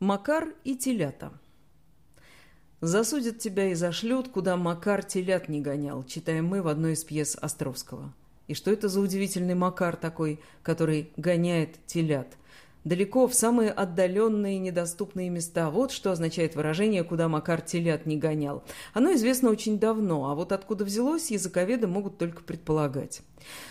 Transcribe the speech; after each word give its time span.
Макар 0.00 0.54
и 0.64 0.76
телята. 0.76 1.30
Засудят 2.80 3.38
тебя 3.38 3.66
и 3.70 3.74
зашлют, 3.74 4.28
куда 4.28 4.56
Макар 4.56 5.04
телят 5.04 5.50
не 5.50 5.60
гонял, 5.60 6.04
читаем 6.04 6.46
мы 6.46 6.62
в 6.62 6.68
одной 6.68 6.94
из 6.94 7.04
пьес 7.04 7.36
Островского. 7.38 8.14
И 8.48 8.54
что 8.54 8.70
это 8.70 8.88
за 8.88 8.98
удивительный 9.00 9.54
Макар 9.54 9.96
такой, 9.96 10.40
который 10.62 11.12
гоняет 11.18 11.84
телят? 11.84 12.38
Далеко, 12.82 13.26
в 13.28 13.34
самые 13.34 13.70
отдаленные 13.70 14.58
недоступные 14.58 15.28
места. 15.28 15.68
Вот 15.68 15.92
что 15.92 16.12
означает 16.12 16.56
выражение 16.56 17.04
«куда 17.04 17.28
Макар 17.28 17.60
телят 17.60 18.06
не 18.06 18.16
гонял». 18.16 18.64
Оно 18.94 19.12
известно 19.12 19.50
очень 19.50 19.78
давно, 19.78 20.30
а 20.30 20.34
вот 20.34 20.50
откуда 20.52 20.86
взялось, 20.86 21.30
языковеды 21.30 21.86
могут 21.86 22.16
только 22.16 22.42
предполагать. 22.42 23.20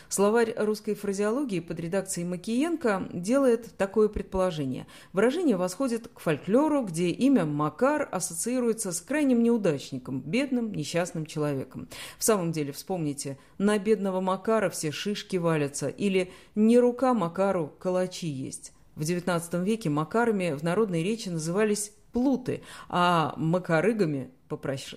Словарь 0.09 0.53
русской 0.57 0.93
фразеологии 0.93 1.59
под 1.59 1.79
редакцией 1.79 2.27
Макиенко 2.27 3.09
делает 3.11 3.75
такое 3.77 4.09
предположение. 4.09 4.85
Выражение 5.11 5.57
восходит 5.57 6.07
к 6.07 6.19
фольклору, 6.19 6.83
где 6.83 7.09
имя 7.09 7.45
Макар 7.45 8.07
ассоциируется 8.11 8.91
с 8.91 9.01
крайним 9.01 9.41
неудачником, 9.41 10.21
бедным, 10.21 10.71
несчастным 10.71 11.25
человеком. 11.25 11.87
В 12.19 12.23
самом 12.23 12.51
деле, 12.51 12.73
вспомните, 12.73 13.39
на 13.57 13.79
бедного 13.79 14.21
Макара 14.21 14.69
все 14.69 14.91
шишки 14.91 15.37
валятся, 15.37 15.87
или 15.87 16.31
«не 16.53 16.77
рука 16.77 17.15
Макару 17.15 17.73
калачи 17.79 18.27
есть». 18.27 18.73
В 18.99 19.01
XIX 19.03 19.63
веке 19.63 19.89
макарами 19.89 20.51
в 20.51 20.61
народной 20.61 21.03
речи 21.03 21.29
назывались 21.29 21.93
плуты, 22.11 22.63
а 22.89 23.33
макарыгами– 23.37 24.29
попрош... 24.49 24.93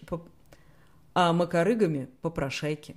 а 1.14 1.32
макарыгами– 1.32 2.08
попрошайки. 2.20 2.96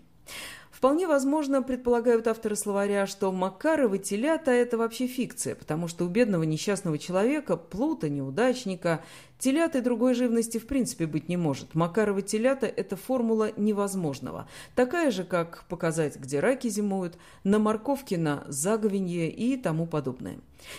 Вполне 0.72 1.08
возможно, 1.08 1.62
предполагают 1.62 2.28
авторы 2.28 2.56
словаря, 2.56 3.06
что 3.06 3.32
Макаровы 3.32 4.00
телята– 4.00 4.50
это 4.52 4.80
вообще 4.80 5.06
фикция, 5.06 5.54
потому 5.54 5.88
что 5.88 6.06
у 6.06 6.10
бедного 6.10 6.44
несчастного 6.44 6.98
человека, 6.98 7.56
плута, 7.56 8.10
неудачника, 8.10 9.04
Телят 9.38 9.76
и 9.76 9.82
другой 9.82 10.14
живности 10.14 10.58
в 10.58 10.66
принципе 10.66 11.06
быть 11.06 11.28
не 11.28 11.36
может. 11.36 11.76
Макаровы 11.76 12.22
телята– 12.22 12.66
это 12.68 12.96
формула 12.96 13.52
невозможного. 13.58 14.48
Такая 14.76 15.12
же, 15.12 15.24
как 15.26 15.66
показать, 15.68 16.16
где 16.16 16.40
раки 16.40 16.70
зимуют, 16.70 17.18
на 17.44 17.60
морковке 17.60 18.18
на 18.18 18.46
заговенье 18.48 19.30
и 19.30 19.58
тому 19.58 19.88
подобное. 19.88 20.38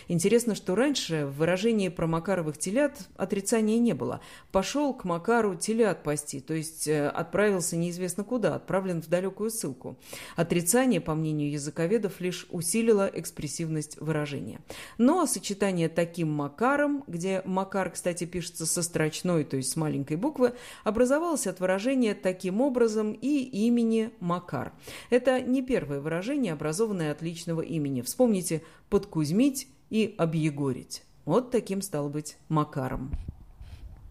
Интересно, 0.09 0.55
что 0.55 0.75
раньше 0.75 1.27
в 1.27 1.37
выражении 1.37 1.89
про 1.89 2.07
Макаровых 2.07 2.59
телят 2.59 3.09
отрицания 3.17 3.79
не 3.79 3.93
было. 3.93 4.21
Пошел 4.53 4.95
к 4.95 5.05
Макару 5.05 5.55
телят 5.55 6.03
пасти, 6.03 6.41
то 6.41 6.55
есть 6.55 6.89
э, 6.89 7.09
отправился 7.09 7.77
неизвестно 7.77 8.25
куда, 8.25 8.55
отправлен 8.55 9.03
в 9.03 9.09
далекую 9.09 9.51
ссылку. 9.51 9.99
Отрицание, 10.35 11.01
по 11.01 11.15
мнению 11.15 11.51
языковедов, 11.51 12.21
лишь 12.21 12.47
усилило 12.51 13.11
экспрессивность 13.13 14.01
выражения. 14.01 14.61
Но 14.99 15.27
сочетание 15.27 15.89
таким 15.89 16.33
Макаром, 16.33 17.05
где 17.07 17.43
Макар, 17.45 17.91
кстати, 17.91 18.25
пишет 18.25 18.47
пишется 18.47 18.67
со 18.67 18.83
строчной, 18.83 19.45
то 19.45 19.57
есть 19.57 19.71
с 19.71 19.77
маленькой 19.77 20.17
буквы, 20.17 20.53
образовалось 20.85 21.47
от 21.47 21.59
выражения 21.59 22.15
таким 22.15 22.61
образом 22.61 23.13
и 23.13 23.43
имени 23.67 24.11
Макар. 24.21 24.73
Это 25.11 25.41
не 25.41 25.63
первое 25.63 26.01
выражение, 26.01 26.53
образованное 26.53 27.11
от 27.11 27.23
личного 27.23 27.61
имени. 27.61 28.03
Вспомните 28.03 28.63
«подкузмить» 28.89 29.69
и 29.91 30.15
«объегорить». 30.19 31.03
Вот 31.25 31.51
таким 31.51 31.83
стал 31.83 32.09
быть 32.09 32.37
Макаром. 32.49 33.13